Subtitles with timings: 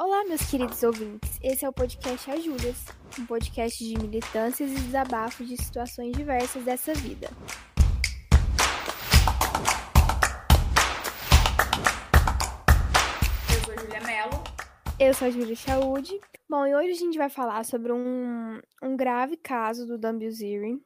[0.00, 1.40] Olá, meus queridos ouvintes.
[1.42, 2.84] Esse é o podcast A Júlias,
[3.18, 7.28] um podcast de militâncias e desabafos de situações diversas dessa vida.
[13.50, 14.44] Eu sou a Júlia Mello.
[15.00, 16.20] Eu sou a Júlia Chaude.
[16.48, 20.78] Bom, e hoje a gente vai falar sobre um, um grave caso do Bilzerian,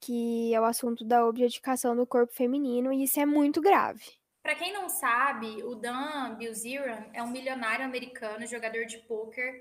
[0.00, 4.04] que é o assunto da objetificação do corpo feminino, e isso é muito grave.
[4.46, 9.60] Para quem não sabe, o Dan Bilzerian é um milionário americano, jogador de pôquer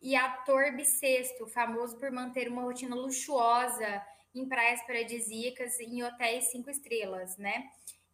[0.00, 4.00] e ator bissexto, famoso por manter uma rotina luxuosa
[4.32, 7.64] em praias paradisíacas e em hotéis cinco estrelas, né?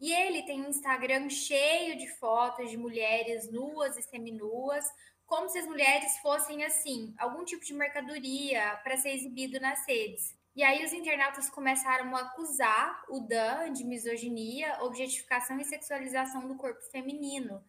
[0.01, 4.87] E ele tem um Instagram cheio de fotos de mulheres nuas e seminuas,
[5.27, 10.35] como se as mulheres fossem assim, algum tipo de mercadoria para ser exibido nas redes.
[10.57, 16.57] E aí os internautas começaram a acusar o Dan de misoginia, objetificação e sexualização do
[16.57, 17.63] corpo feminino,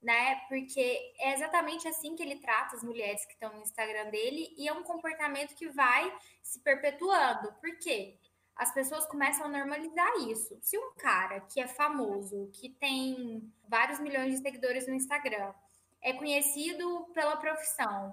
[0.00, 0.36] né?
[0.48, 4.68] Porque é exatamente assim que ele trata as mulheres que estão no Instagram dele e
[4.68, 7.52] é um comportamento que vai se perpetuando.
[7.54, 8.16] Por quê?
[8.54, 10.56] As pessoas começam a normalizar isso.
[10.62, 15.52] Se um cara que é famoso, que tem vários milhões de seguidores no Instagram,
[16.00, 18.12] é conhecido pela profissão,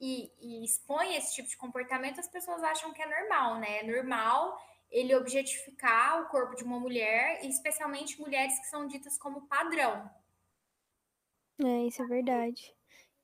[0.00, 3.78] e, e expõe esse tipo de comportamento, as pessoas acham que é normal, né?
[3.80, 4.58] É normal
[4.90, 10.08] ele objetificar o corpo de uma mulher, especialmente mulheres que são ditas como padrão.
[11.62, 12.74] É, isso é verdade.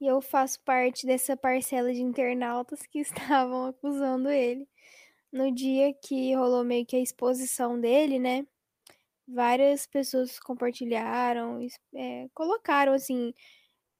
[0.00, 4.68] E eu faço parte dessa parcela de internautas que estavam acusando ele.
[5.30, 8.46] No dia que rolou meio que a exposição dele, né?
[9.26, 11.60] Várias pessoas compartilharam,
[11.94, 13.32] é, colocaram assim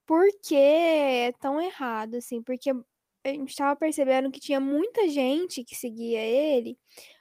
[0.06, 2.42] por que é tão errado, assim?
[2.42, 6.78] Porque a gente estava percebendo que tinha muita gente que seguia ele,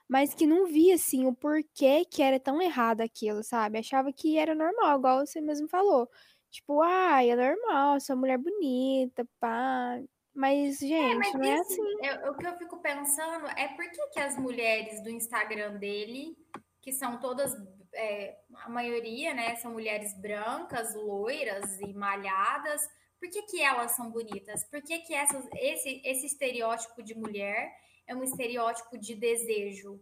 [0.07, 3.79] mas que não via, assim, o porquê que era tão errado aquilo, sabe?
[3.79, 6.09] Achava que era normal, igual você mesmo falou.
[6.49, 10.01] Tipo, ai, é normal, sou mulher bonita, pá.
[10.33, 11.81] Mas, é, gente, é, mas não é assim.
[12.03, 16.35] Eu, o que eu fico pensando é por que, que as mulheres do Instagram dele,
[16.81, 17.53] que são todas
[17.93, 22.87] é, a maioria, né, são mulheres brancas, loiras e malhadas.
[23.19, 24.63] Por que, que elas são bonitas?
[24.63, 27.71] Por que, que essas, esse, esse estereótipo de mulher
[28.07, 29.99] é um estereótipo de desejo?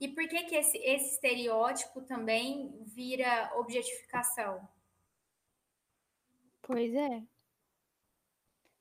[0.00, 4.66] E por que, que esse, esse estereótipo também vira objetificação?
[6.62, 7.22] Pois é.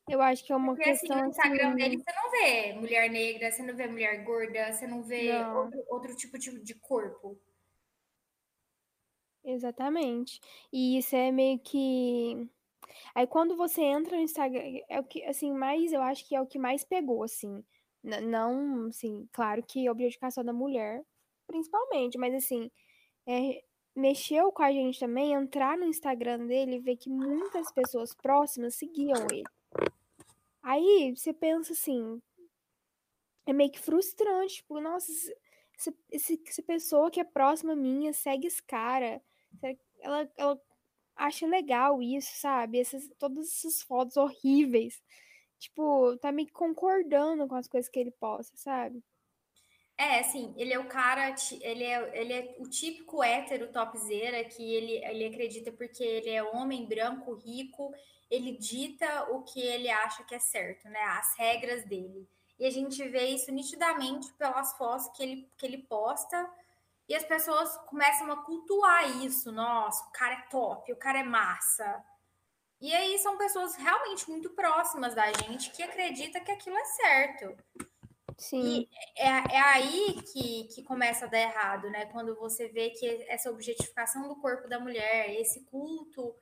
[0.08, 1.18] Eu acho que é uma Porque, questão.
[1.18, 1.78] Assim, no Instagram assim...
[1.78, 5.58] dele você não vê mulher negra, você não vê mulher gorda, você não vê não.
[5.58, 7.40] Outro, outro tipo de, de corpo.
[9.50, 10.40] Exatamente.
[10.72, 12.48] E isso é meio que.
[13.16, 16.42] Aí quando você entra no Instagram, é o que, assim, mais, eu acho que é
[16.42, 17.64] o que mais pegou, assim.
[18.04, 21.04] N não, assim, claro que a objetificação da mulher,
[21.48, 22.72] principalmente, mas assim,
[23.28, 23.64] é,
[23.96, 28.76] mexeu com a gente também, entrar no Instagram dele e ver que muitas pessoas próximas
[28.76, 29.44] seguiam ele.
[30.62, 32.22] Aí você pensa assim,
[33.46, 35.12] é meio que frustrante, tipo, nossa,
[35.80, 39.22] essa, essa pessoa que é próxima minha segue esse cara
[40.02, 40.62] ela, ela
[41.16, 42.80] acha legal isso, sabe?
[42.80, 45.02] Essas, todas essas fotos horríveis.
[45.58, 49.04] Tipo, tá meio concordando com as coisas que ele posta, sabe?
[49.98, 54.64] É, assim, ele é o cara, ele é, ele é o típico hétero topzera que
[54.64, 57.94] ele, ele acredita porque ele é homem branco, rico,
[58.32, 61.02] ele dita o que ele acha que é certo, né?
[61.02, 62.26] As regras dele.
[62.58, 66.50] E a gente vê isso nitidamente pelas fotos que ele, que ele posta
[67.10, 69.52] e as pessoas começam a cultuar isso.
[69.52, 72.06] Nossa, o cara é top, o cara é massa.
[72.80, 77.58] E aí são pessoas realmente muito próximas da gente que acredita que aquilo é certo.
[78.38, 78.62] Sim.
[78.64, 82.06] E é, é aí que, que começa a dar errado, né?
[82.06, 86.34] Quando você vê que essa objetificação do corpo da mulher, esse culto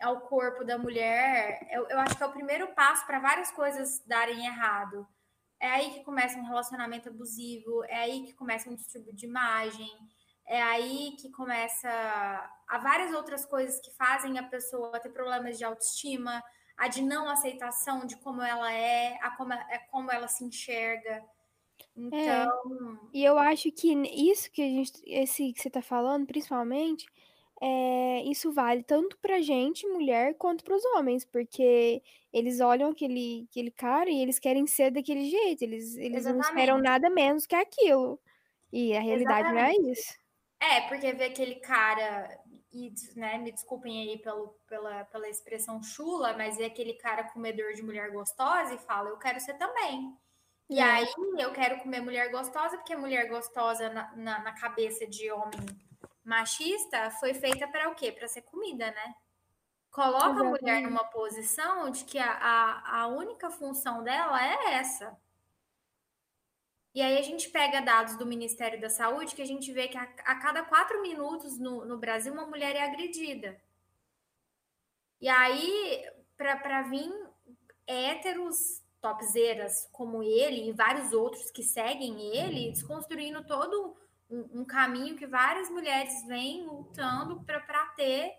[0.00, 4.02] ao corpo da mulher, eu, eu acho que é o primeiro passo para várias coisas
[4.06, 5.06] darem errado.
[5.60, 9.90] É aí que começa um relacionamento abusivo, é aí que começa um distúrbio de imagem,
[10.46, 11.88] é aí que começa
[12.68, 16.42] há várias outras coisas que fazem a pessoa ter problemas de autoestima,
[16.76, 21.10] a de não aceitação de como ela é, a como, é como ela se enxerga.
[21.14, 21.22] É,
[21.96, 22.20] então.
[22.22, 22.46] É,
[23.14, 27.06] e eu acho que isso que a gente, esse que você está falando, principalmente,
[27.60, 33.46] é, isso vale tanto pra gente, mulher, quanto para os homens, porque eles olham aquele,
[33.50, 37.54] aquele cara e eles querem ser daquele jeito, eles, eles não esperam nada menos que
[37.54, 38.20] aquilo.
[38.72, 39.78] E a realidade Exatamente.
[39.78, 40.14] não é isso.
[40.60, 42.28] É, porque ver aquele cara,
[42.72, 47.72] e né, me desculpem aí pelo, pela, pela expressão chula, mas é aquele cara comedor
[47.72, 50.14] de mulher gostosa e fala, eu quero ser também.
[50.68, 50.82] E é.
[50.82, 51.06] aí
[51.38, 55.60] eu quero comer mulher gostosa, porque mulher gostosa na, na, na cabeça de homem
[56.26, 58.12] machista foi feita para o quê?
[58.12, 59.14] Para ser comida, né?
[59.96, 60.46] coloca Exatamente.
[60.46, 65.16] a mulher numa posição de que a, a, a única função dela é essa.
[66.94, 69.96] E aí a gente pega dados do Ministério da Saúde que a gente vê que
[69.96, 73.58] a, a cada quatro minutos no, no Brasil uma mulher é agredida.
[75.18, 76.04] E aí,
[76.36, 77.10] para vir
[77.86, 83.96] héteros topzeiras como ele e vários outros que seguem ele, desconstruindo todo
[84.28, 88.32] um, caminho que várias mulheres vêm lutando para ter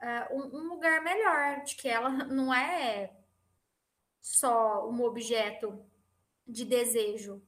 [0.00, 3.12] uh, um, um lugar melhor, de que ela não é
[4.20, 5.84] só um objeto
[6.46, 7.42] de desejo.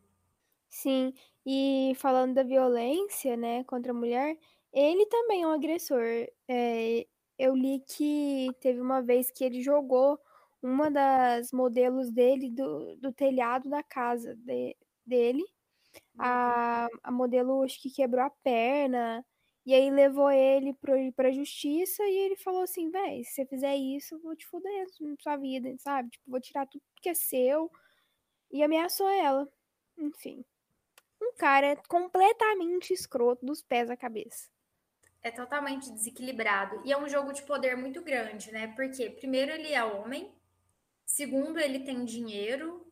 [0.68, 1.14] Sim,
[1.44, 4.38] e falando da violência, né, contra a mulher,
[4.72, 6.02] ele também é um agressor.
[6.46, 7.06] É,
[7.38, 10.20] eu li que teve uma vez que ele jogou
[10.62, 14.76] uma das modelos dele do, do telhado da casa de,
[15.06, 15.44] dele.
[16.18, 19.24] A, a modelo acho que quebrou a perna,
[19.68, 23.76] e aí levou ele pro, pra justiça e ele falou assim, véi, se você fizer
[23.76, 26.08] isso, eu vou te fuder na sua vida, sabe?
[26.08, 27.70] Tipo, vou tirar tudo que é seu.
[28.50, 29.46] E ameaçou ela.
[29.98, 30.42] Enfim.
[31.20, 34.48] Um cara completamente escroto dos pés à cabeça.
[35.22, 36.80] É totalmente desequilibrado.
[36.82, 38.68] E é um jogo de poder muito grande, né?
[38.68, 40.32] Porque, primeiro, ele é homem.
[41.04, 42.87] Segundo, ele tem dinheiro.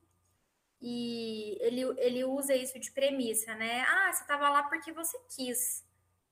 [0.80, 3.82] E ele, ele usa isso de premissa, né?
[3.88, 5.84] Ah, você tava lá porque você quis.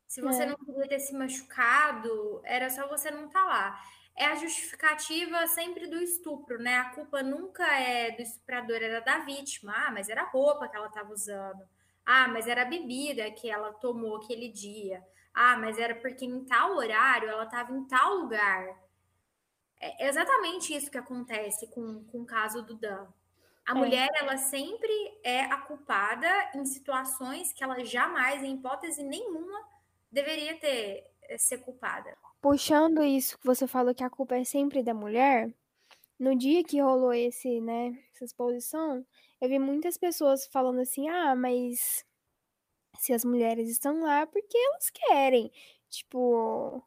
[0.06, 0.46] Se você é.
[0.46, 3.80] não queria ter se machucado, era só você não estar tá lá
[4.16, 6.76] é a justificativa sempre do estupro, né?
[6.76, 9.72] A culpa nunca é do estuprador, era da vítima.
[9.74, 11.62] Ah, mas era a roupa que ela estava usando.
[12.06, 15.04] Ah, mas era a bebida que ela tomou aquele dia.
[15.32, 18.78] Ah, mas era porque em tal horário ela estava em tal lugar.
[19.80, 23.08] É exatamente isso que acontece com, com o caso do Dan.
[23.66, 23.78] A é.
[23.78, 29.58] mulher, ela sempre é a culpada em situações que ela jamais, em hipótese nenhuma,
[30.10, 34.82] deveria ter eh, ser culpada puxando isso que você falou que a culpa é sempre
[34.82, 35.50] da mulher,
[36.18, 39.06] no dia que rolou esse, né, essa exposição,
[39.40, 42.04] eu vi muitas pessoas falando assim: "Ah, mas
[42.98, 45.52] se as mulheres estão lá porque elas querem".
[45.90, 46.82] Tipo,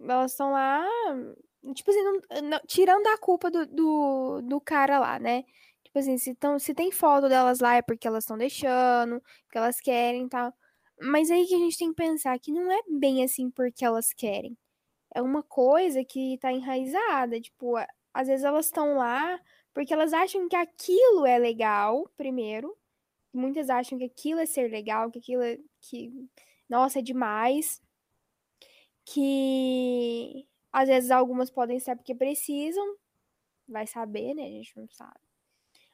[0.00, 0.86] elas estão lá,
[1.74, 5.44] tipo assim, não, não, tirando a culpa do, do, do cara lá, né?
[5.90, 9.58] Tipo assim, se, tão, se tem foto delas lá é porque elas estão deixando, porque
[9.58, 10.54] elas querem e tal.
[11.00, 14.12] Mas aí que a gente tem que pensar que não é bem assim porque elas
[14.12, 14.56] querem
[15.14, 17.40] é uma coisa que tá enraizada.
[17.40, 17.76] Tipo,
[18.14, 19.40] às vezes elas estão lá
[19.74, 22.76] porque elas acham que aquilo é legal, primeiro.
[23.32, 25.58] Muitas acham que aquilo é ser legal, que aquilo é.
[25.80, 26.12] que,
[26.68, 27.80] nossa, é demais.
[29.04, 32.96] Que às vezes algumas podem ser porque precisam.
[33.68, 34.44] Vai saber, né?
[34.44, 35.29] A gente não sabe.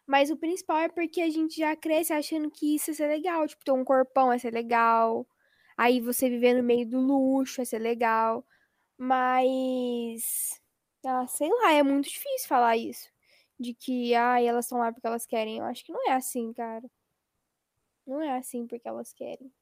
[0.07, 3.47] Mas o principal é porque a gente já cresce achando que isso é ser legal.
[3.47, 5.27] Tipo, ter um corpão é ser legal.
[5.77, 8.47] Aí você viver no meio do luxo é ser legal.
[8.97, 10.61] Mas.
[11.05, 13.09] Ah, sei lá, é muito difícil falar isso.
[13.59, 15.59] De que, ah, elas estão lá porque elas querem.
[15.59, 16.89] Eu acho que não é assim, cara.
[18.07, 19.53] Não é assim porque elas querem.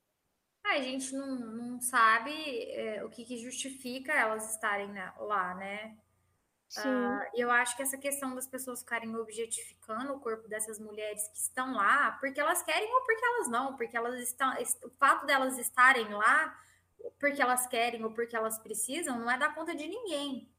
[0.65, 2.33] a gente não, não sabe
[2.73, 5.97] é, o que, que, justifica elas estarem lá, né?
[6.75, 6.89] Sim.
[6.89, 11.39] Uh, eu acho que essa questão das pessoas ficarem objetificando o corpo dessas mulheres que
[11.39, 14.53] estão lá, porque elas querem ou porque elas não, porque elas estão.
[14.85, 16.59] O fato delas estarem lá
[17.21, 20.51] porque elas querem ou porque elas precisam, não é dar conta de ninguém.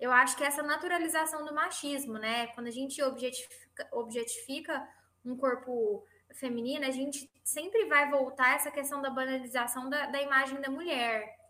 [0.00, 2.46] Eu acho que essa naturalização do machismo, né?
[2.48, 4.88] Quando a gente objetifica, objetifica
[5.24, 10.22] um corpo feminino, a gente sempre vai voltar a essa questão da banalização da, da
[10.22, 11.41] imagem da mulher.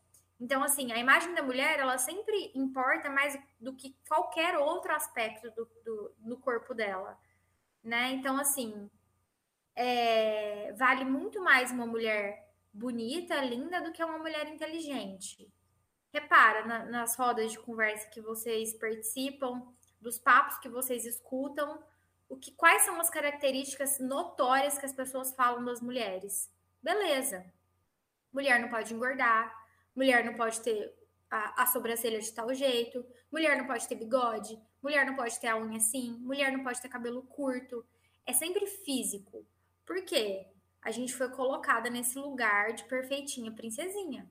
[0.43, 5.49] Então, assim, a imagem da mulher, ela sempre importa mais do que qualquer outro aspecto
[5.53, 7.17] do, do, do corpo dela,
[7.81, 8.11] né?
[8.11, 8.91] Então, assim,
[9.77, 15.49] é, vale muito mais uma mulher bonita, linda, do que uma mulher inteligente.
[16.13, 19.63] Repara na, nas rodas de conversa que vocês participam,
[20.01, 21.81] dos papos que vocês escutam,
[22.29, 26.51] o que, quais são as características notórias que as pessoas falam das mulheres.
[26.83, 27.47] Beleza.
[28.33, 29.62] Mulher não pode engordar,
[29.95, 30.95] mulher não pode ter
[31.31, 35.49] a, a sobrancelha de tal jeito, mulher não pode ter bigode, mulher não pode ter
[35.49, 37.85] a unha assim, mulher não pode ter cabelo curto.
[38.27, 39.47] É sempre físico.
[39.85, 40.47] Por quê?
[40.83, 44.29] a gente foi colocada nesse lugar de perfeitinha princesinha.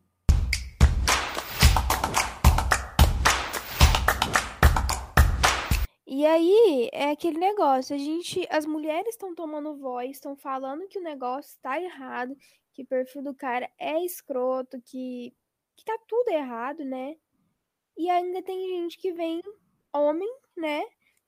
[6.06, 11.00] E aí é aquele negócio, a gente, as mulheres estão tomando voz, estão falando que
[11.00, 12.36] o negócio está errado,
[12.74, 15.34] que o perfil do cara é escroto, que
[15.84, 17.16] que tá tudo errado, né?
[17.98, 19.42] E ainda tem gente que vem
[19.94, 20.84] homem, né,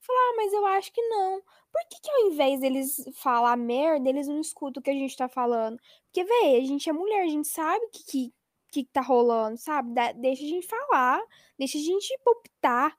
[0.05, 1.41] Falar, ah, mas eu acho que não.
[1.71, 5.15] Por que, que ao invés deles falar merda, eles não escutam o que a gente
[5.15, 5.79] tá falando?
[6.05, 8.33] Porque, véi, a gente é mulher, a gente sabe que, que,
[8.69, 9.93] que, tá rolando, sabe?
[9.93, 11.21] Da, deixa a gente falar,
[11.57, 12.97] deixa a gente palpitar.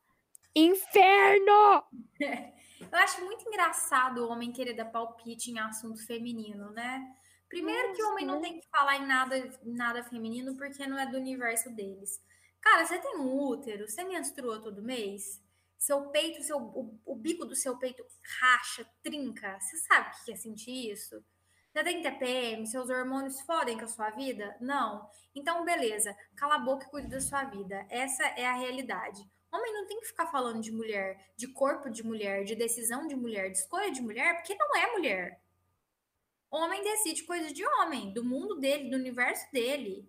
[0.57, 1.85] Inferno!
[2.81, 7.15] Eu acho muito engraçado o homem querer dar palpite em assunto feminino, né?
[7.55, 10.99] Primeiro Nossa, que o homem não tem que falar em nada, nada feminino porque não
[10.99, 12.21] é do universo deles.
[12.61, 15.41] Cara, você tem um útero, você menstrua todo mês?
[15.79, 18.05] Seu peito, seu, o, o bico do seu peito
[18.41, 19.57] racha, trinca.
[19.61, 21.25] Você sabe o que é sentir isso?
[21.73, 24.57] Você tem TPM, seus hormônios fodem com a sua vida?
[24.61, 25.09] Não.
[25.33, 26.13] Então, beleza.
[26.35, 27.87] Cala a boca e cuide da sua vida.
[27.89, 29.25] Essa é a realidade.
[29.53, 33.15] Homem não tem que ficar falando de mulher, de corpo de mulher, de decisão de
[33.15, 35.44] mulher, de escolha de mulher, porque não é mulher.
[36.55, 40.09] Homem decide coisas de homem, do mundo dele, do universo dele.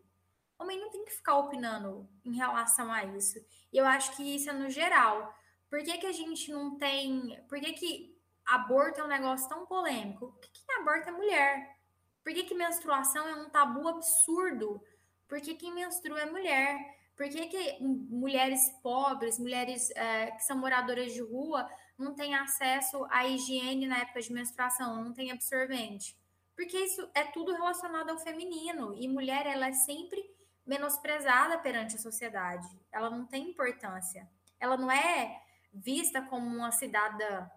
[0.59, 3.39] Homem não tem que ficar opinando em relação a isso.
[3.73, 5.33] E eu acho que isso é no geral.
[5.69, 7.43] Por que, que a gente não tem.
[7.49, 10.31] Por que, que aborto é um negócio tão polêmico.
[10.33, 11.75] Por que quem aborta é mulher?
[12.23, 14.81] Por que, que menstruação é um tabu absurdo?
[15.27, 16.77] Por que quem menstrua é mulher?
[17.15, 23.05] Por que, que mulheres pobres, mulheres é, que são moradoras de rua, não têm acesso
[23.09, 26.15] à higiene na época de menstruação, não tem absorvente?
[26.55, 28.93] Porque isso é tudo relacionado ao feminino.
[28.95, 30.23] E mulher, ela é sempre
[30.65, 32.67] menosprezada perante a sociedade.
[32.91, 34.27] Ela não tem importância.
[34.59, 35.41] Ela não é
[35.73, 37.47] vista como uma cidadã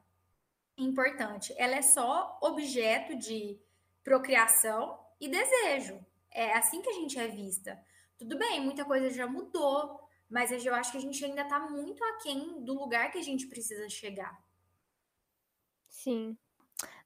[0.76, 1.54] importante.
[1.56, 3.58] Ela é só objeto de
[4.02, 6.04] procriação e desejo.
[6.30, 7.80] É assim que a gente é vista.
[8.16, 12.02] Tudo bem, muita coisa já mudou, mas eu acho que a gente ainda está muito
[12.04, 14.36] aquém do lugar que a gente precisa chegar.
[15.88, 16.36] Sim.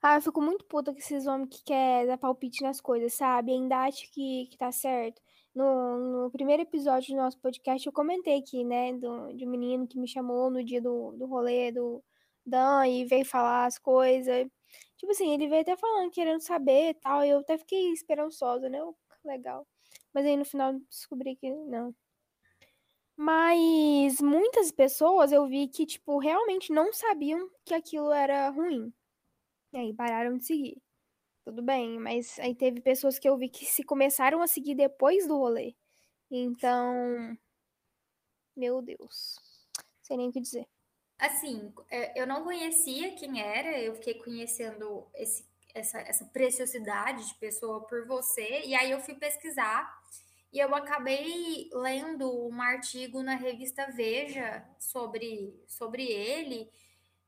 [0.02, 3.52] Ah, eu fico muito puta com esses homens que querem dar palpite nas coisas, sabe?
[3.52, 5.22] Ainda acho que, que tá certo.
[5.54, 9.86] No, no primeiro episódio do nosso podcast, eu comentei aqui, né, do, de um menino
[9.86, 12.02] que me chamou no dia do, do rolê do,
[12.44, 14.46] Dan e veio falar as coisas.
[14.96, 17.24] Tipo assim, ele veio até falando, querendo saber e tal.
[17.24, 18.78] E eu até fiquei esperançosa, né?
[19.24, 19.66] Legal.
[20.12, 21.94] Mas aí no final descobri que não.
[23.16, 28.92] Mas muitas pessoas eu vi que, tipo, realmente não sabiam que aquilo era ruim.
[29.72, 30.82] E aí pararam de seguir.
[31.44, 35.26] Tudo bem, mas aí teve pessoas que eu vi que se começaram a seguir depois
[35.26, 35.74] do rolê.
[36.30, 37.36] Então.
[38.56, 39.36] Meu Deus.
[40.02, 40.66] Sem nem o que dizer.
[41.18, 47.34] Assim, é, eu não conhecia quem era, eu fiquei conhecendo esse, essa, essa preciosidade de
[47.36, 49.88] pessoa por você, e aí eu fui pesquisar
[50.52, 56.70] e eu acabei lendo um artigo na revista Veja sobre, sobre ele,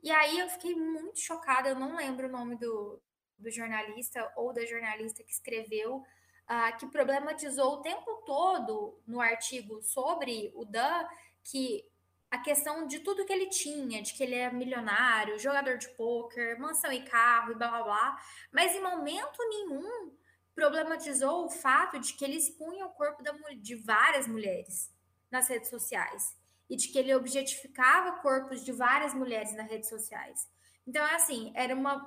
[0.04, 3.00] e aí eu fiquei muito chocada, eu não lembro o nome do,
[3.38, 9.82] do jornalista ou da jornalista que escreveu, uh, que problematizou o tempo todo no artigo
[9.82, 11.08] sobre o Dan,
[11.42, 11.88] que
[12.30, 16.58] a questão de tudo que ele tinha, de que ele é milionário, jogador de pôquer,
[16.58, 20.14] mansão e carro e blá blá blá, mas em momento nenhum
[20.54, 24.92] problematizou o fato de que ele expunha o corpo da, de várias mulheres
[25.30, 26.36] nas redes sociais
[26.74, 30.48] e de que ele objetificava corpos de várias mulheres nas redes sociais.
[30.86, 32.06] Então, é assim, era uma,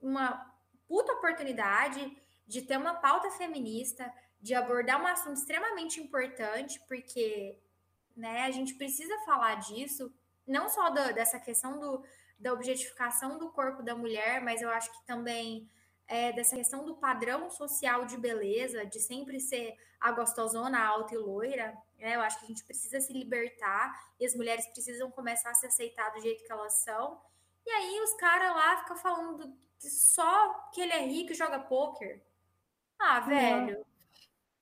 [0.00, 0.54] uma
[0.86, 2.16] puta oportunidade
[2.46, 7.58] de ter uma pauta feminista, de abordar um assunto extremamente importante, porque
[8.18, 8.42] né?
[8.42, 10.12] A gente precisa falar disso,
[10.44, 12.04] não só dessa questão do,
[12.36, 15.70] da objetificação do corpo da mulher, mas eu acho que também
[16.08, 21.18] é, dessa questão do padrão social de beleza, de sempre ser a gostosona, alta e
[21.18, 21.78] loira.
[21.98, 22.16] Né?
[22.16, 25.66] Eu acho que a gente precisa se libertar e as mulheres precisam começar a se
[25.66, 27.20] aceitar do jeito que elas são.
[27.66, 31.58] E aí os caras lá ficam falando que só que ele é rico e joga
[31.58, 32.24] pôquer.
[32.98, 33.84] Ah, velho.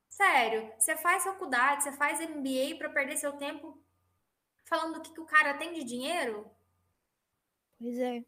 [0.09, 3.83] Sério, você faz faculdade, você faz MBA para perder seu tempo
[4.65, 6.51] falando o que, que o cara tem de dinheiro?
[7.79, 8.25] Pois é.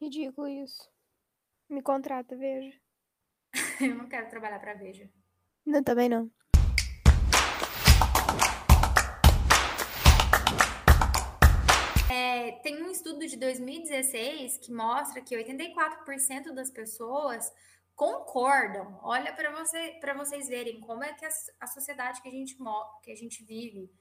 [0.00, 0.90] Ridículo isso.
[1.68, 2.78] Me contrata, veja.
[3.80, 5.10] Eu não quero trabalhar para Veja.
[5.64, 6.30] Não, também não.
[12.18, 17.52] É, tem um estudo de 2016 que mostra que 84% das pessoas
[17.94, 18.98] concordam.
[19.02, 21.28] Olha para você, para vocês verem como é que a,
[21.60, 22.56] a, sociedade que a gente
[23.02, 23.92] que a gente vive,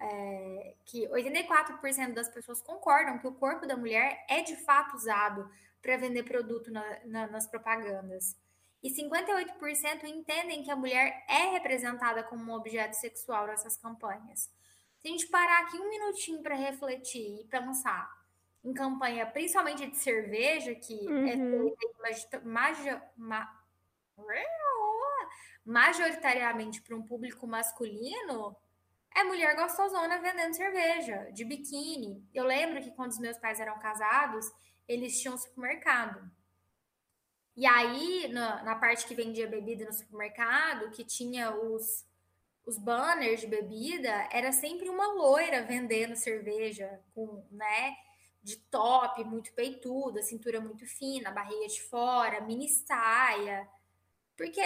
[0.00, 5.48] é, que 84% das pessoas concordam que o corpo da mulher é de fato usado
[5.80, 8.36] para vender produto na, na, nas propagandas.
[8.82, 14.50] E 58% entendem que a mulher é representada como um objeto sexual nessas campanhas.
[15.00, 18.20] Se a gente parar aqui um minutinho para refletir e pensar
[18.62, 21.68] em campanha, principalmente de cerveja, que é uhum.
[21.68, 21.72] é
[25.64, 28.54] majoritariamente para um público masculino,
[29.16, 32.22] é mulher gostosona vendendo cerveja, de biquíni.
[32.34, 34.46] Eu lembro que quando os meus pais eram casados,
[34.86, 36.30] eles tinham um supermercado.
[37.56, 42.06] E aí, na, na parte que vendia bebida no supermercado, que tinha os,
[42.66, 47.96] os banners de bebida, era sempre uma loira vendendo cerveja com, né,
[48.42, 53.68] de top, muito peituda, cintura muito fina, barriga de fora, mini saia.
[54.36, 54.62] Porque,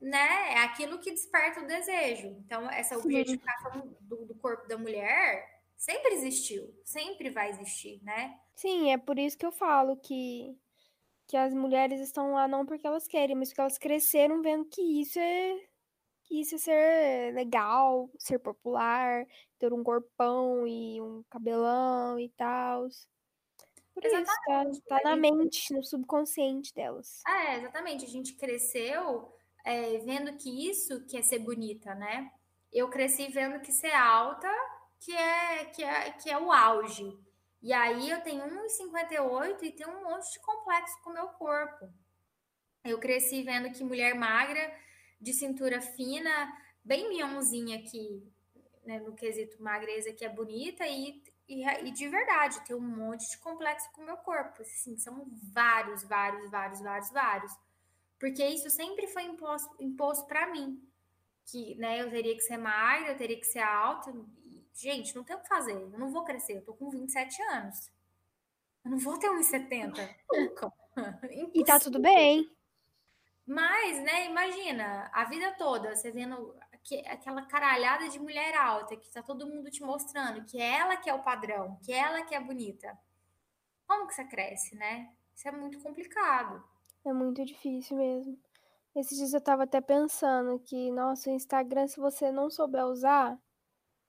[0.00, 2.28] né, é aquilo que desperta o desejo.
[2.28, 8.38] Então, essa objetificação do, do corpo da mulher sempre existiu, sempre vai existir, né?
[8.54, 10.56] Sim, é por isso que eu falo que,
[11.26, 14.80] que as mulheres estão lá não porque elas querem, mas porque elas cresceram vendo que
[14.80, 15.60] isso é
[16.24, 19.26] que isso é ser legal, ser popular,
[19.58, 22.88] ter um corpão e um cabelão e tal.
[23.94, 24.72] Por exatamente.
[24.72, 27.22] isso, tá, tá na mente, no subconsciente delas.
[27.26, 28.04] É, exatamente.
[28.04, 29.32] A gente cresceu
[29.64, 32.30] é, vendo que isso que é ser bonita, né?
[32.72, 34.50] Eu cresci vendo que ser alta
[34.98, 37.16] que é, que é, que é o auge.
[37.62, 41.88] E aí eu tenho 1,58 e tenho um monte de complexo com o meu corpo.
[42.84, 44.70] Eu cresci vendo que mulher magra,
[45.24, 46.52] de cintura fina,
[46.84, 48.22] bem mionzinha aqui,
[48.84, 53.28] né, no quesito magreza, que é bonita, e, e, e, de verdade, tem um monte
[53.30, 54.62] de complexo com o meu corpo.
[54.62, 57.52] Assim, são vários, vários, vários, vários, vários.
[58.20, 60.80] Porque isso sempre foi imposto, imposto para mim.
[61.46, 64.12] Que né, eu teria que ser magra, eu teria que ser alta,
[64.74, 65.72] Gente, não tem o que fazer.
[65.72, 66.54] Eu não vou crescer.
[66.54, 67.90] Eu tô com 27 anos.
[68.84, 70.72] Eu não vou ter 1,70 nunca.
[71.54, 72.50] e tá tudo bem.
[73.46, 76.56] Mas, né, imagina, a vida toda você vendo
[77.06, 81.14] aquela caralhada de mulher alta que tá todo mundo te mostrando que ela que é
[81.14, 82.98] o padrão, que ela que é bonita.
[83.86, 85.10] Como que você cresce, né?
[85.34, 86.62] Isso é muito complicado.
[87.04, 88.38] É muito difícil mesmo.
[88.94, 93.38] Esses dias eu tava até pensando que, nossa, o Instagram, se você não souber usar,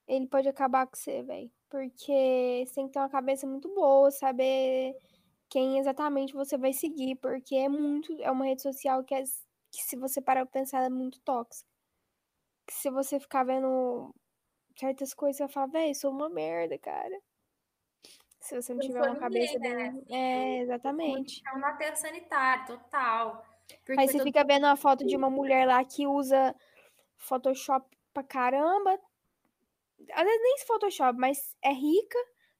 [0.08, 1.52] ele pode acabar com você, velho.
[1.70, 4.96] Porque você tem que ter uma cabeça muito boa, saber
[5.56, 9.24] quem exatamente você vai seguir, porque é muito, é uma rede social que, é,
[9.72, 11.70] que se você parar pra pensar, é muito tóxica.
[12.68, 14.14] Que se você ficar vendo
[14.78, 17.18] certas coisas, você vai falar, velho, sou uma merda, cara.
[18.42, 19.74] Se você não tiver uma cabeça bem.
[19.74, 20.02] Né?
[20.10, 21.42] É, exatamente.
[21.48, 23.46] É um aterro sanitário, total.
[23.98, 26.54] Aí você fica vendo uma foto de uma mulher lá que usa
[27.16, 29.00] Photoshop pra caramba,
[30.12, 32.20] às vezes nem Photoshop, mas é rica,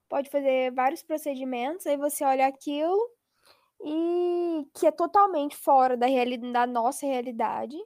[0.10, 3.10] pode fazer vários procedimentos, aí você olha aquilo
[3.84, 7.78] e que é totalmente fora da, realidade, da nossa realidade.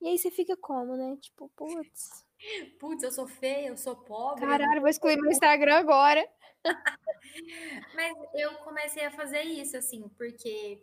[0.00, 1.16] E aí você fica como, né?
[1.20, 2.24] Tipo, putz.
[2.78, 4.44] Putz, eu sou feia, eu sou pobre.
[4.44, 6.28] Caralho, vou excluir meu Instagram agora.
[7.94, 10.82] Mas eu comecei a fazer isso, assim, porque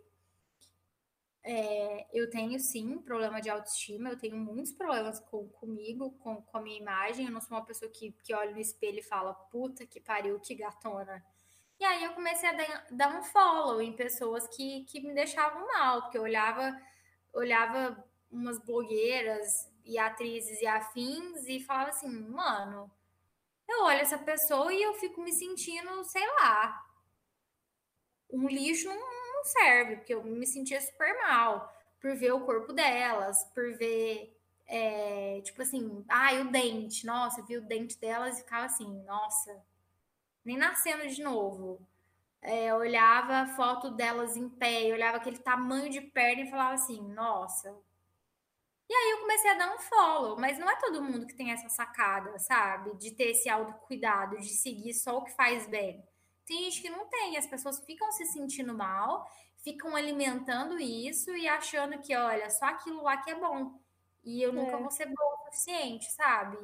[1.44, 6.58] é, eu tenho sim problema de autoestima, eu tenho muitos problemas com, comigo, com, com
[6.58, 7.26] a minha imagem.
[7.26, 10.38] Eu não sou uma pessoa que, que olha no espelho e fala, puta que pariu,
[10.38, 11.24] que gatona.
[11.80, 16.02] E aí eu comecei a dar, um follow em pessoas que, que me deixavam mal,
[16.02, 16.80] porque eu olhava,
[17.32, 22.88] olhava umas blogueiras e atrizes e afins e falava assim, mano,
[23.68, 26.86] eu olho essa pessoa e eu fico me sentindo, sei lá,
[28.30, 28.88] um lixo
[29.42, 34.36] não serve, porque eu me sentia super mal por ver o corpo delas, por ver,
[34.66, 39.02] é, tipo assim, ai, o dente, nossa, eu vi o dente delas e ficava assim,
[39.04, 39.62] nossa,
[40.44, 41.80] nem nascendo de novo.
[42.40, 47.00] É, olhava a foto delas em pé, olhava aquele tamanho de perna e falava assim,
[47.12, 47.72] nossa.
[48.88, 51.52] E aí eu comecei a dar um follow, mas não é todo mundo que tem
[51.52, 52.96] essa sacada, sabe?
[52.96, 56.04] De ter esse autocuidado, de seguir só o que faz bem.
[56.44, 59.30] Tem gente que não tem, as pessoas ficam se sentindo mal,
[59.62, 63.78] ficam alimentando isso e achando que, olha, só aquilo lá que é bom.
[64.24, 64.80] E eu nunca é.
[64.80, 66.58] vou ser bom o suficiente, sabe?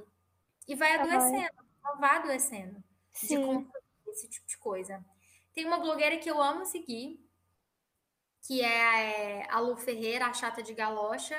[0.66, 1.52] E vai adoecendo,
[1.84, 3.26] ah, vai adoecendo Sim.
[3.26, 3.72] de consumir
[4.08, 5.04] esse tipo de coisa.
[5.54, 7.20] Tem uma blogueira que eu amo seguir,
[8.46, 11.36] que é a Lu Ferreira, a chata de galocha.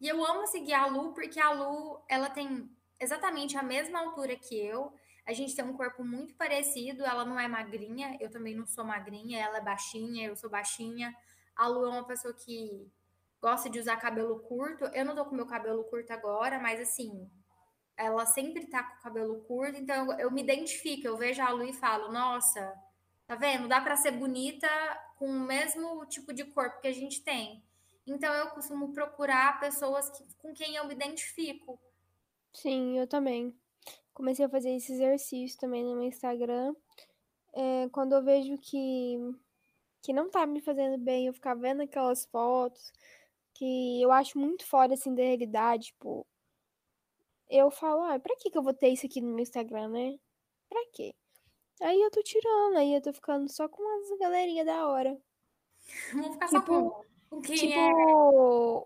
[0.00, 2.70] E eu amo seguir a Lu porque a Lu, ela tem
[3.00, 4.94] exatamente a mesma altura que eu.
[5.26, 8.84] A gente tem um corpo muito parecido, ela não é magrinha, eu também não sou
[8.84, 11.12] magrinha, ela é baixinha, eu sou baixinha.
[11.56, 12.88] A Lu é uma pessoa que
[13.40, 14.84] gosta de usar cabelo curto.
[14.86, 17.28] Eu não tô com meu cabelo curto agora, mas assim,
[17.96, 21.50] ela sempre tá com o cabelo curto, então eu, eu me identifico, eu vejo a
[21.50, 22.72] Lu e falo, nossa,
[23.26, 23.66] tá vendo?
[23.66, 24.68] Dá para ser bonita
[25.16, 27.64] com o mesmo tipo de corpo que a gente tem.
[28.06, 31.80] Então eu costumo procurar pessoas que, com quem eu me identifico.
[32.52, 33.52] Sim, eu também
[34.16, 36.74] comecei a fazer esse exercício também no meu Instagram.
[37.52, 39.16] É, quando eu vejo que,
[40.02, 42.92] que não tá me fazendo bem, eu ficar vendo aquelas fotos
[43.54, 46.26] que eu acho muito fora assim da realidade, tipo,
[47.48, 50.18] eu falo, ah, pra que, que eu vou ter isso aqui no meu Instagram, né?
[50.68, 51.14] Pra quê?
[51.82, 55.16] Aí eu tô tirando, aí eu tô ficando só com umas galerinhas da hora.
[56.12, 57.42] Vou ficar tipo, só com.
[57.42, 57.92] Quem Tipo é?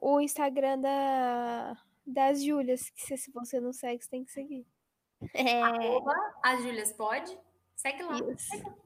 [0.00, 4.66] o Instagram da, das Júlias, que se, se você não segue, você tem que seguir.
[5.34, 7.36] É, Arroba, a Júlias pode?
[7.76, 8.14] Segue lá.
[8.16, 8.38] Segue,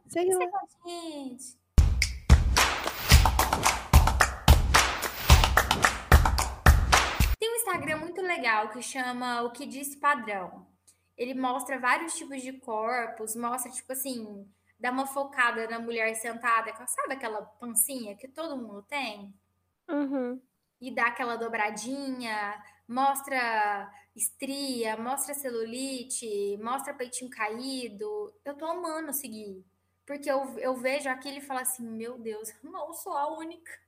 [0.08, 0.38] Segue lá.
[0.40, 1.58] segue a gente.
[7.38, 10.66] Tem um Instagram muito legal que chama O Que Diz Padrão.
[11.16, 16.72] Ele mostra vários tipos de corpos, mostra, tipo assim, dá uma focada na mulher sentada,
[16.86, 19.32] sabe aquela pancinha que todo mundo tem?
[19.86, 20.40] Uhum.
[20.80, 28.32] e dá aquela dobradinha, mostra estria, mostra celulite, mostra peitinho caído.
[28.44, 29.64] Eu tô amando seguir.
[30.06, 33.84] Porque eu, eu vejo aquilo e falo assim, meu Deus, não sou a única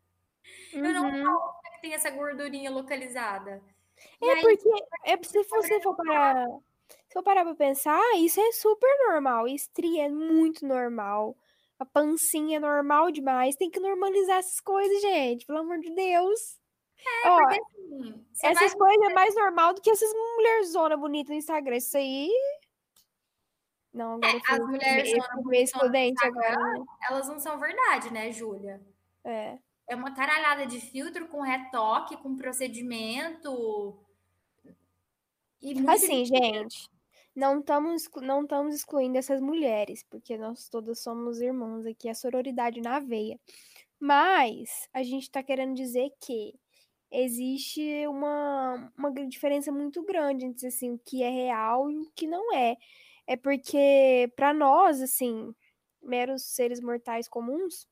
[0.73, 1.53] não Uhum.
[1.73, 3.63] que tem essa gordurinha localizada.
[4.23, 4.69] É aí, porque
[5.05, 6.47] é, se você for parar,
[6.89, 9.49] se for parar pra pensar, isso é super normal.
[9.49, 11.37] Estria é muito normal.
[11.79, 13.57] A pancinha é normal demais.
[13.57, 15.47] Tem que normalizar essas coisas, gente.
[15.47, 16.59] Pelo amor de Deus.
[17.25, 21.77] Ó, porque assim, essas coisas é mais normal do que essas mulherzona bonita no Instagram.
[21.77, 22.31] Isso aí.
[23.93, 25.13] Não, agora eu fui, as mulheres
[25.47, 26.85] meio excludente agora, né?
[27.09, 28.81] elas não são verdade, né, Júlia?
[29.25, 29.59] É.
[29.89, 33.99] É uma caralhada de filtro com retoque, com procedimento.
[35.63, 36.91] E Assim, gente,
[37.35, 42.81] não estamos não estamos excluindo essas mulheres, porque nós todas somos irmãs aqui, a sororidade
[42.81, 43.39] na veia.
[43.99, 46.55] Mas a gente tá querendo dizer que
[47.11, 52.27] existe uma, uma diferença muito grande entre assim, o que é real e o que
[52.27, 52.77] não é.
[53.27, 55.55] É porque para nós, assim,
[56.03, 57.87] meros seres mortais comuns,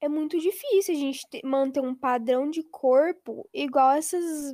[0.00, 4.52] é muito difícil a gente ter- manter um padrão de corpo igual essas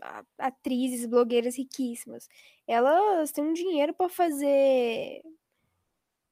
[0.00, 2.28] a- atrizes, blogueiras riquíssimas.
[2.66, 5.22] Elas têm um dinheiro para fazer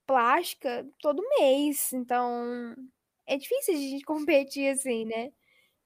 [0.07, 2.75] plástica todo mês, então
[3.27, 5.33] é difícil a gente competir assim, né?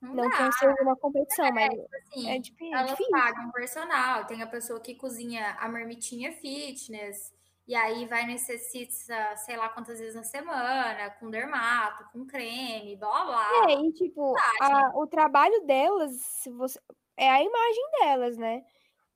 [0.01, 0.37] Não Não dá.
[0.37, 2.41] que não seja uma competição, mas assim, é, é
[2.73, 3.11] elas difícil.
[3.11, 7.35] pagam personal, tem a pessoa que cozinha a marmitinha fitness,
[7.69, 13.25] e aí vai necessita, sei lá quantas vezes na semana, com dermato, com creme, blá
[13.27, 13.71] blá.
[13.71, 16.81] É, e tipo, a- o trabalho delas, se você,
[17.17, 18.65] é a imagem delas, né?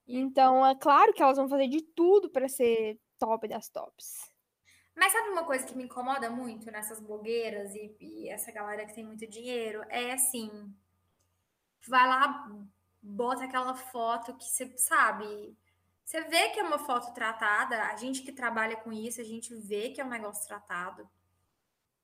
[0.07, 4.31] Então, é claro que elas vão fazer de tudo para ser top das tops.
[4.95, 8.95] Mas sabe uma coisa que me incomoda muito nessas blogueiras e, e essa galera que
[8.95, 9.83] tem muito dinheiro?
[9.89, 10.73] É assim,
[11.89, 12.49] vai lá,
[13.03, 15.57] bota aquela foto que você sabe.
[16.05, 19.55] Você vê que é uma foto tratada, a gente que trabalha com isso, a gente
[19.55, 21.09] vê que é um negócio tratado.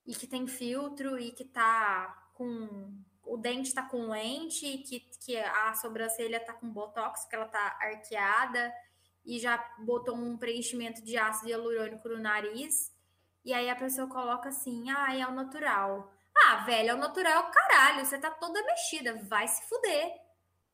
[0.07, 2.92] E que tem filtro e que tá com.
[3.22, 7.79] O dente tá com lente, que, que a sobrancelha tá com botox, porque ela tá
[7.81, 8.72] arqueada,
[9.25, 12.93] e já botou um preenchimento de ácido hialurônico no nariz.
[13.45, 16.13] E aí a pessoa coloca assim: ah, é o natural.
[16.37, 20.15] Ah, velho, é o natural, caralho, você tá toda mexida, vai se fuder.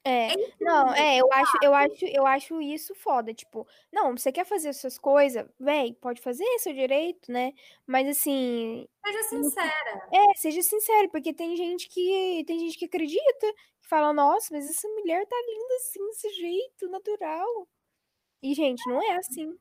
[0.08, 0.28] É,
[0.60, 4.68] não, é, eu acho, eu acho, eu acho isso foda, tipo, não, você quer fazer
[4.68, 7.52] essas coisas, véi, pode fazer, é seu direito, né?
[7.84, 10.08] Mas assim, Seja sincera.
[10.12, 14.70] é, seja sincero, porque tem gente que, tem gente que acredita, que fala, nossa, mas
[14.70, 17.66] essa mulher tá linda assim, desse jeito, natural.
[18.42, 19.58] E, gente, não é assim.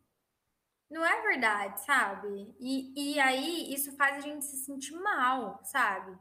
[0.90, 2.56] Não é verdade, sabe?
[2.60, 6.18] E, e aí isso faz a gente se sentir mal, sabe?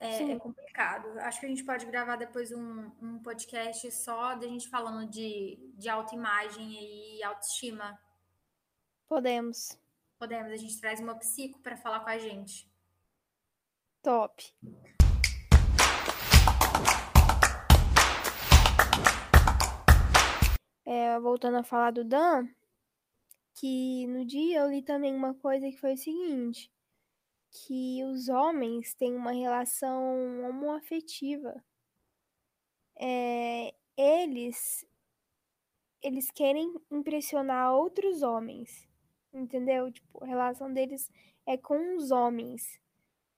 [0.00, 1.18] É, é complicado.
[1.20, 5.58] Acho que a gente pode gravar depois um, um podcast só da gente falando de,
[5.76, 7.98] de autoimagem e autoestima.
[9.06, 9.78] podemos.
[10.18, 12.70] Podemos, a gente traz uma psico para falar com a gente.
[14.02, 14.54] Top.
[20.86, 22.46] É, voltando a falar do Dan,
[23.54, 26.70] que no dia eu li também uma coisa que foi o seguinte,
[27.50, 31.64] que os homens têm uma relação homoafetiva.
[32.96, 34.86] É, eles
[36.02, 38.86] eles querem impressionar outros homens,
[39.32, 39.90] entendeu?
[39.90, 41.10] Tipo, a relação deles
[41.46, 42.78] é com os homens,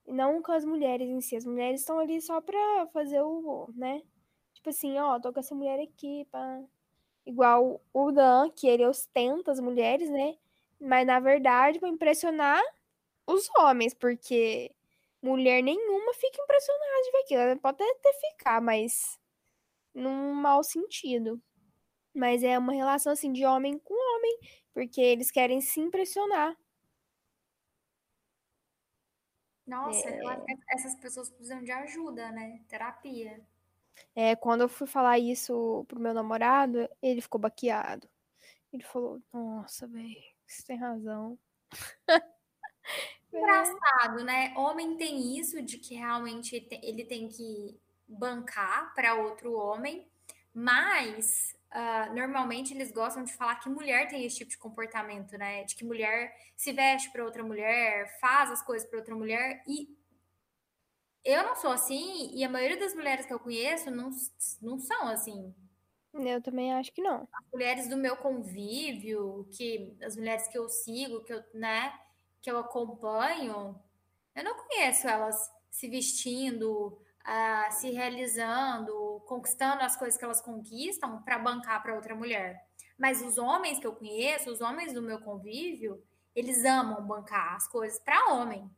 [0.06, 1.37] e não com as mulheres em si.
[1.37, 4.02] As mulheres estão ali só pra fazer o, né?
[4.54, 6.64] Tipo assim, ó, tô com essa mulher aqui, pá.
[7.27, 10.37] Igual o Dan, que ele ostenta as mulheres, né?
[10.81, 12.62] Mas na verdade, pra impressionar
[13.27, 14.73] os homens, porque
[15.23, 17.41] mulher nenhuma fica impressionada de ver aquilo.
[17.43, 19.19] Ela pode até ficar, mas
[19.95, 21.43] num mau sentido.
[22.15, 24.39] Mas é uma relação assim de homem com homem,
[24.75, 26.57] porque eles querem se impressionar.
[29.67, 30.21] Nossa, É.
[30.71, 32.61] essas pessoas precisam de ajuda, né?
[32.69, 33.45] Terapia.
[34.14, 38.09] É, quando eu fui falar isso pro meu namorado, ele ficou baqueado.
[38.72, 41.38] Ele falou: Nossa, velho, você tem razão.
[43.32, 44.54] Engraçado, né?
[44.56, 47.78] Homem tem isso de que realmente ele tem que
[48.09, 50.06] bancar para outro homem,
[50.54, 55.64] mas uh, normalmente eles gostam de falar que mulher tem esse tipo de comportamento, né?
[55.64, 59.94] De que mulher se veste para outra mulher, faz as coisas para outra mulher e
[61.27, 64.11] eu não sou assim e a maioria das mulheres que eu conheço não,
[64.62, 65.53] não são assim.
[66.15, 67.29] Eu também acho que não.
[67.33, 71.93] As mulheres do meu convívio, que as mulheres que eu sigo, que eu, né,
[72.41, 73.79] que eu acompanho,
[74.35, 75.37] eu não conheço elas
[75.71, 82.15] se vestindo, uh, se realizando, conquistando as coisas que elas conquistam para bancar para outra
[82.15, 82.65] mulher.
[82.97, 86.03] Mas os homens que eu conheço, os homens do meu convívio,
[86.35, 88.71] eles amam bancar as coisas para homem.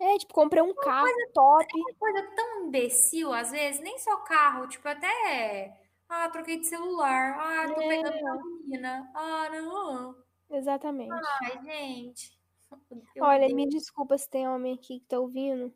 [0.00, 1.66] É, tipo, comprei um carro coisa, top.
[1.70, 5.78] É uma coisa tão imbecil, às vezes, nem só carro, tipo, até.
[6.08, 7.36] Ah, troquei de celular.
[7.38, 7.88] Ah, tô é.
[7.88, 9.10] pegando uma menina.
[9.14, 10.16] Ah, não.
[10.50, 11.12] Exatamente.
[11.42, 12.40] Ai, gente.
[13.20, 15.72] Olha, me desculpa se tem homem aqui que tá ouvindo.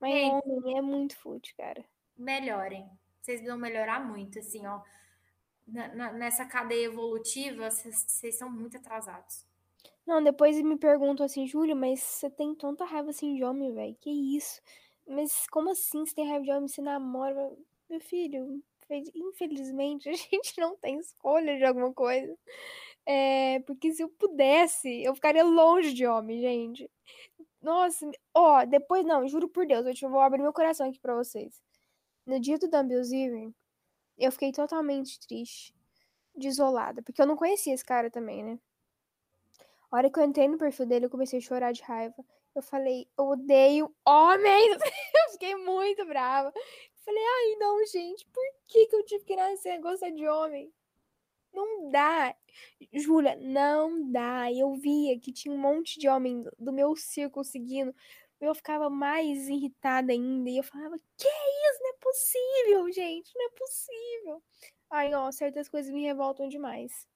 [0.00, 1.84] Mas gente, homem é muito fute, cara.
[2.16, 2.88] Melhorem.
[3.20, 4.80] Vocês vão melhorar muito, assim, ó.
[5.66, 9.47] nessa cadeia evolutiva, vocês são muito atrasados.
[10.08, 13.94] Não, depois me perguntam assim, Júlio, mas você tem tanta raiva assim de homem, velho?
[14.00, 14.58] Que isso?
[15.06, 16.66] Mas como assim você tem raiva de homem?
[16.66, 17.54] Você namora?
[17.90, 18.62] Meu filho,
[19.14, 22.34] infelizmente a gente não tem escolha de alguma coisa.
[23.06, 26.90] É, porque se eu pudesse, eu ficaria longe de homem, gente.
[27.62, 31.62] Nossa, ó, depois, não, juro por Deus, eu vou abrir meu coração aqui pra vocês.
[32.26, 33.52] No dia do Dumbledore,
[34.18, 35.74] eu fiquei totalmente triste,
[36.36, 38.58] desolada, porque eu não conhecia esse cara também, né?
[39.90, 42.24] A hora que eu entrei no perfil dele, eu comecei a chorar de raiva.
[42.54, 44.76] Eu falei, eu odeio homens.
[45.26, 46.52] eu fiquei muito brava.
[47.04, 50.72] falei, ai, não, gente, por que, que eu tive que nascer a gostar de homem?
[51.52, 52.34] Não dá.
[52.92, 54.52] Júlia, não dá.
[54.52, 57.94] Eu via que tinha um monte de homem do meu círculo seguindo.
[58.40, 60.50] Eu ficava mais irritada ainda.
[60.50, 61.80] E eu falava, que isso?
[61.80, 63.32] Não é possível, gente.
[63.34, 64.42] Não é possível.
[64.90, 67.06] Ai, ó, certas coisas me revoltam demais.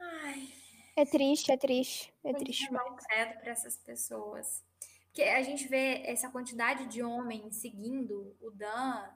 [0.00, 0.48] Ai.
[0.96, 2.12] É triste, é triste.
[2.24, 2.72] É triste.
[2.72, 4.64] Não credo para essas pessoas.
[5.06, 9.08] Porque a gente vê essa quantidade de homens seguindo o Dan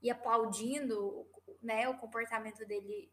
[0.00, 1.26] e aplaudindo
[1.62, 3.10] né, o comportamento dele,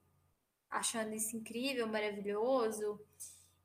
[0.70, 3.00] achando isso incrível, maravilhoso.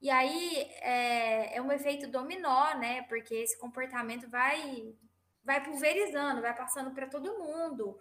[0.01, 3.03] E aí é, é um efeito dominó, né?
[3.03, 4.97] Porque esse comportamento vai
[5.45, 8.01] vai pulverizando, vai passando para todo mundo.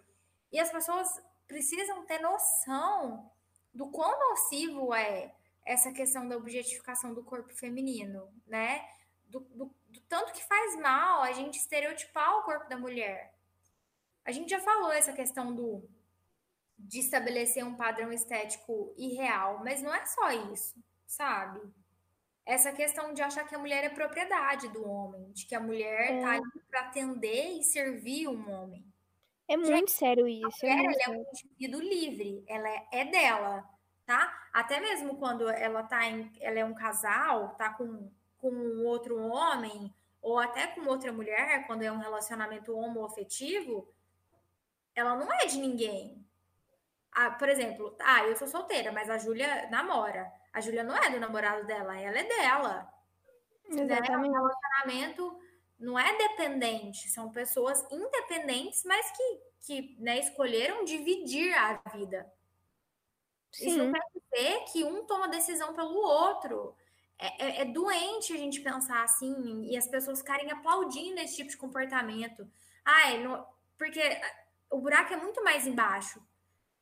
[0.50, 1.08] E as pessoas
[1.46, 3.30] precisam ter noção
[3.74, 8.86] do quão nocivo é essa questão da objetificação do corpo feminino, né?
[9.26, 13.34] Do, do, do, tanto que faz mal a gente estereotipar o corpo da mulher.
[14.24, 15.88] A gente já falou essa questão do
[16.78, 20.74] de estabelecer um padrão estético irreal, mas não é só isso,
[21.06, 21.60] sabe?
[22.44, 26.10] Essa questão de achar que a mulher é propriedade do homem, de que a mulher
[26.10, 26.20] é.
[26.20, 28.84] tá ali para atender e servir um homem.
[29.46, 30.66] É muito sério isso.
[30.66, 33.72] A mulher, é, ela é um indivíduo livre, ela é, é dela
[34.06, 34.48] tá?
[34.52, 39.94] Até mesmo quando ela tá em, ela é um casal, tá com, com outro homem,
[40.20, 43.92] ou até com outra mulher, quando é um relacionamento homoafetivo,
[44.94, 46.24] ela não é de ninguém.
[47.10, 50.32] Ah, por exemplo, ah, eu sou solteira, mas a Júlia namora.
[50.52, 52.92] A Júlia não é do namorado dela, ela é dela.
[53.68, 54.10] Exatamente.
[54.10, 54.28] Né?
[54.28, 55.40] O relacionamento
[55.78, 62.32] não é dependente, são pessoas independentes, mas que, que né, escolheram dividir a vida.
[63.52, 63.68] Sim.
[63.68, 66.74] Isso não quer dizer que um toma decisão pelo outro.
[67.18, 71.50] É, é, é, doente a gente pensar assim e as pessoas ficarem aplaudindo esse tipo
[71.50, 72.50] de comportamento.
[72.84, 73.44] Ah, é
[73.78, 74.00] porque
[74.70, 76.20] o buraco é muito mais embaixo,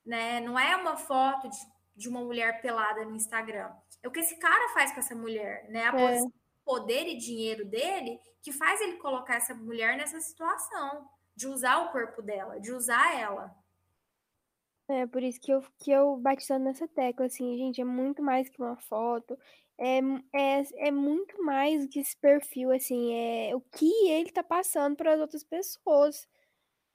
[0.07, 0.41] né?
[0.41, 1.59] Não é uma foto de,
[1.97, 3.71] de uma mulher pelada no Instagram.
[4.03, 5.89] É o que esse cara faz com essa mulher, né?
[5.89, 6.21] A é.
[6.65, 11.07] poder e dinheiro dele que faz ele colocar essa mulher nessa situação
[11.37, 13.55] de usar o corpo dela, de usar ela.
[14.91, 18.23] É, por isso que eu, que eu bati tanto nessa tecla, assim, gente, é muito
[18.23, 19.39] mais que uma foto,
[19.79, 19.99] é,
[20.35, 24.97] é, é muito mais do que esse perfil, assim, é o que ele tá passando
[24.97, 26.27] para as outras pessoas.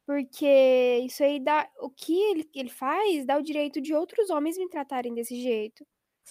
[0.05, 1.67] Porque isso aí dá.
[1.79, 5.85] O que ele, ele faz dá o direito de outros homens me tratarem desse jeito.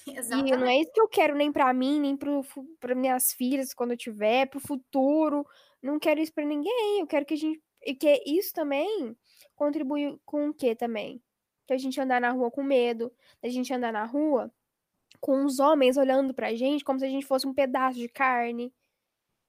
[0.06, 0.52] Exatamente.
[0.54, 3.92] E não é isso que eu quero nem para mim, nem para minhas filhas quando
[3.92, 5.44] eu tiver, pro futuro.
[5.82, 7.00] Não quero isso para ninguém.
[7.00, 7.60] Eu quero que a gente.
[7.86, 9.16] E que isso também
[9.56, 11.20] contribui com o quê também?
[11.66, 14.52] Que a gente andar na rua com medo, da gente andar na rua
[15.20, 18.72] com os homens olhando pra gente como se a gente fosse um pedaço de carne.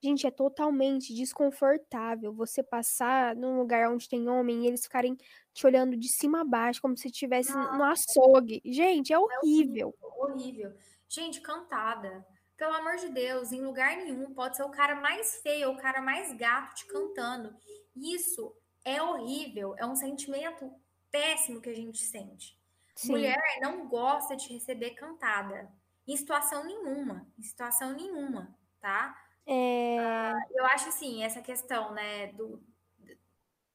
[0.01, 5.17] Gente, é totalmente desconfortável você passar num lugar onde tem homem e eles ficarem
[5.53, 8.61] te olhando de cima a baixo, como se estivesse no açougue.
[8.63, 9.95] Gente, é horrível.
[9.99, 10.73] É horrível, horrível.
[11.09, 12.25] Gente, cantada.
[12.55, 16.01] Pelo amor de Deus, em lugar nenhum pode ser o cara mais feio, o cara
[16.01, 17.53] mais gato te cantando.
[17.95, 20.71] Isso é horrível, é um sentimento
[21.11, 22.57] péssimo que a gente sente.
[22.95, 23.11] Sim.
[23.11, 25.71] Mulher não gosta de receber cantada.
[26.07, 27.27] Em situação nenhuma.
[27.37, 29.19] Em situação nenhuma, tá?
[29.45, 29.97] É...
[29.97, 32.63] Uh, eu acho assim, essa questão, né, do,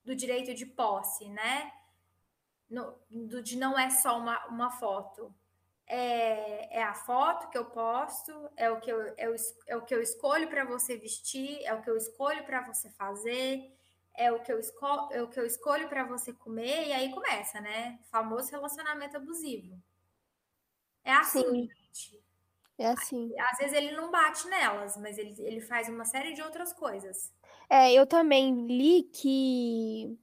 [0.05, 1.73] do direito de posse, né?
[2.69, 5.35] No, do, de não é só uma, uma foto.
[5.87, 9.35] É, é a foto que eu posto, é o que eu, é o,
[9.67, 12.89] é o que eu escolho para você vestir, é o que eu escolho para você
[12.91, 13.77] fazer,
[14.17, 17.11] é o que eu, esco é o que eu escolho para você comer, e aí
[17.11, 17.99] começa, né?
[18.03, 19.81] O famoso relacionamento abusivo.
[21.05, 21.69] É assim, Sim.
[21.69, 22.23] gente.
[22.79, 23.33] É assim.
[23.39, 27.33] Às vezes ele não bate nelas, mas ele, ele faz uma série de outras coisas.
[27.69, 30.19] É, eu também li que,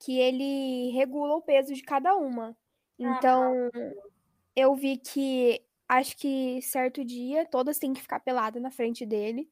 [0.00, 2.50] que ele regula o peso de cada uma.
[2.50, 2.56] Ah,
[2.98, 3.92] então, ah,
[4.56, 9.50] eu vi que acho que certo dia todas têm que ficar peladas na frente dele.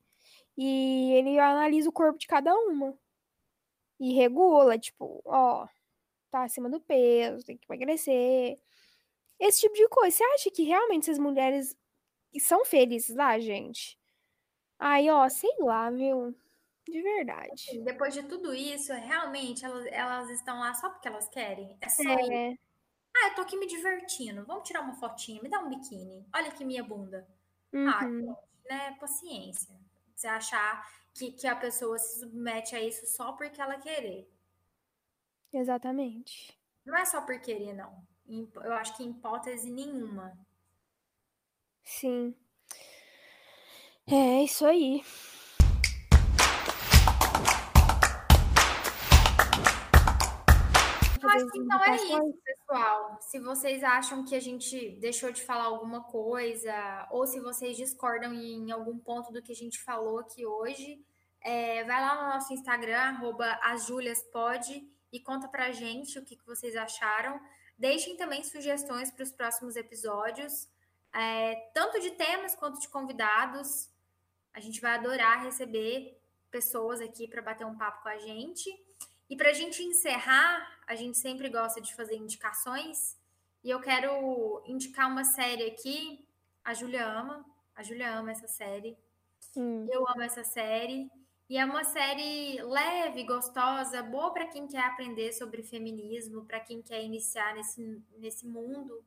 [0.57, 2.99] E ele analisa o corpo de cada uma
[4.03, 5.65] e regula, tipo, ó,
[6.29, 8.59] tá acima do peso, tem que emagrecer.
[9.39, 10.17] Esse tipo de coisa.
[10.17, 11.77] Você acha que realmente essas mulheres
[12.41, 13.97] são felizes lá, gente?
[14.77, 16.37] Aí, ó, sei lá, viu?
[16.89, 17.81] De verdade.
[17.85, 21.77] Depois de tudo isso, realmente elas, elas estão lá só porque elas querem?
[21.81, 22.51] É só é.
[22.51, 22.59] Isso.
[23.17, 24.45] Ah, eu tô aqui me divertindo.
[24.45, 26.27] Vamos tirar uma fotinha, me dá um biquíni.
[26.35, 27.25] Olha aqui minha bunda.
[27.73, 28.33] Ah, uhum.
[28.33, 28.37] Ah,
[28.69, 28.97] né?
[28.99, 29.79] Paciência.
[30.17, 34.31] Você achar que, que a pessoa se submete a isso só porque ela querer.
[35.53, 36.59] Exatamente.
[36.85, 38.03] Não é só por querer, não.
[38.29, 40.37] Eu acho que em hipótese nenhuma.
[41.85, 42.35] Sim.
[44.07, 45.03] É isso aí.
[51.37, 53.19] Acho que então é isso, pessoal.
[53.21, 58.33] Se vocês acham que a gente deixou de falar alguma coisa, ou se vocês discordam
[58.33, 61.05] em algum ponto do que a gente falou aqui hoje,
[61.41, 66.47] é, vai lá no nosso Instagram, arroba asjuliaspod, e conta pra gente o que, que
[66.47, 67.41] vocês acharam.
[67.77, 70.69] Deixem também sugestões para os próximos episódios,
[71.15, 73.91] é, tanto de temas quanto de convidados.
[74.55, 76.19] A gente vai adorar receber
[76.51, 78.71] pessoas aqui para bater um papo com a gente.
[79.33, 83.19] E para a gente encerrar, a gente sempre gosta de fazer indicações.
[83.65, 86.23] E eu quero indicar uma série aqui.
[86.63, 87.43] A Júlia ama.
[87.75, 88.95] A Júlia ama essa série.
[89.57, 89.87] Hum.
[89.91, 91.11] Eu amo essa série.
[91.49, 96.83] E é uma série leve, gostosa, boa para quem quer aprender sobre feminismo, para quem
[96.83, 99.03] quer iniciar nesse, nesse mundo.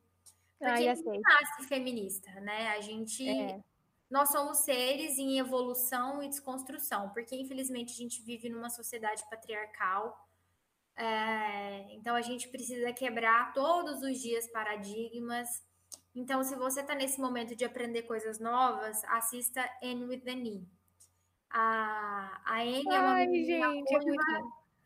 [0.57, 2.69] Porque ah, gente nasce feminista, né?
[2.69, 3.29] A gente.
[3.29, 3.63] É.
[4.09, 10.27] Nós somos seres em evolução e desconstrução, porque infelizmente a gente vive numa sociedade patriarcal.
[10.95, 15.63] É, então a gente precisa quebrar todos os dias paradigmas.
[16.13, 20.65] Então, se você está nesse momento de aprender coisas novas, assista Anne with the Knee.
[21.49, 23.89] A, a Anne é uma Ai, gente, é muito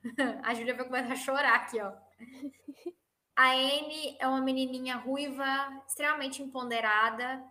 [0.44, 1.92] A Júlia vai começar a chorar aqui, ó.
[3.36, 5.46] A Anne é uma menininha ruiva,
[5.88, 7.42] extremamente empoderada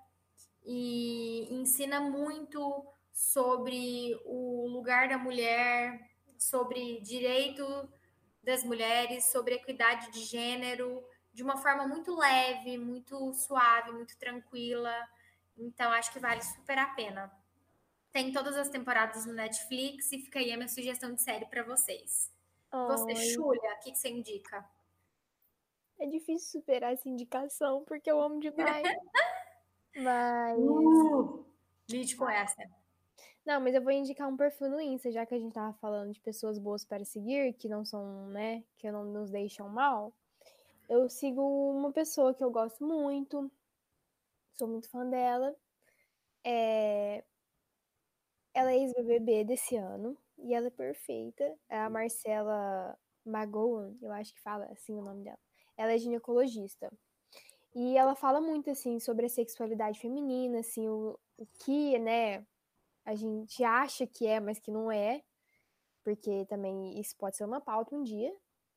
[0.70, 5.98] e ensina muito sobre o lugar da mulher,
[6.36, 7.64] sobre direito
[8.42, 11.02] das mulheres, sobre equidade de gênero,
[11.32, 14.94] de uma forma muito leve, muito suave, muito tranquila.
[15.56, 17.32] Então, acho que vale super a pena.
[18.12, 21.62] Tem todas as temporadas no Netflix e fica aí a minha sugestão de série para
[21.62, 22.30] vocês.
[22.70, 22.86] Oi.
[22.88, 24.68] Você, Julia, o que, que você indica?
[25.98, 28.82] É difícil superar essa indicação, porque eu amo demais.
[29.96, 30.58] mas.
[30.58, 31.44] Uh,
[31.90, 32.62] lide com essa.
[33.48, 36.12] Não, mas eu vou indicar um perfil no Insta, já que a gente tava falando
[36.12, 40.12] de pessoas boas para seguir, que não são, né, que não nos deixam mal.
[40.88, 43.50] Eu sigo uma pessoa que eu gosto muito,
[44.54, 45.56] sou muito fã dela.
[46.44, 47.24] É,
[48.52, 51.56] ela é ex-BBB desse ano e ela é perfeita.
[51.68, 55.38] É a Marcela Magoan, eu acho que fala assim o nome dela.
[55.76, 56.92] Ela é ginecologista.
[57.80, 62.44] E ela fala muito assim sobre a sexualidade feminina, assim, o, o que, né,
[63.04, 65.22] a gente acha que é, mas que não é,
[66.02, 68.34] porque também isso pode ser uma pauta um dia,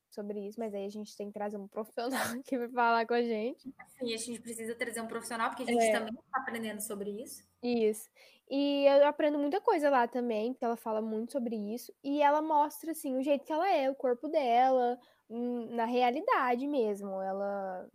[0.07, 3.15] sobre isso, mas aí a gente tem que trazer um profissional aqui para falar com
[3.15, 3.73] a gente.
[3.97, 5.91] Sim, a gente precisa trazer um profissional, porque a gente é.
[5.93, 7.43] também está aprendendo sobre isso.
[7.63, 8.07] Isso.
[8.47, 11.91] E eu aprendo muita coisa lá também, porque ela fala muito sobre isso.
[12.03, 16.67] E ela mostra, assim, o jeito que ela é, o corpo dela, hum, na realidade
[16.67, 17.19] mesmo.
[17.19, 17.89] Ela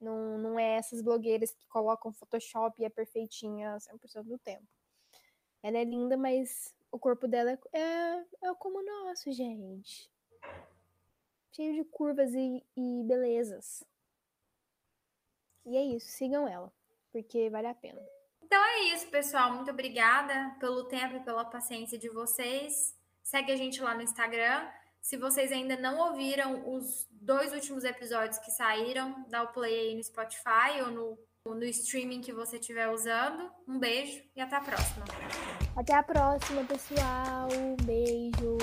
[0.00, 4.66] não, não é essas blogueiras que colocam Photoshop e é perfeitinha 100% do tempo.
[5.62, 10.10] Ela é linda, mas o corpo dela é, é, é como o nosso, gente
[11.56, 13.82] cheio de curvas e, e belezas.
[15.64, 16.70] E é isso, sigam ela,
[17.10, 18.00] porque vale a pena.
[18.42, 19.54] Então é isso, pessoal.
[19.54, 22.94] Muito obrigada pelo tempo e pela paciência de vocês.
[23.22, 24.68] Segue a gente lá no Instagram.
[25.06, 29.94] Se vocês ainda não ouviram os dois últimos episódios que saíram, dá o play aí
[29.94, 31.16] no Spotify ou no,
[31.54, 33.48] no streaming que você estiver usando.
[33.68, 35.04] Um beijo e até a próxima.
[35.76, 37.46] Até a próxima, pessoal.
[37.84, 38.58] Beijo.